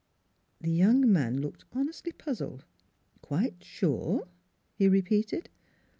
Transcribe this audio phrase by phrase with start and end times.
[0.61, 2.65] The young man looked honestly puzzled."
[3.21, 4.27] Quite sure"
[4.79, 5.47] he repeated.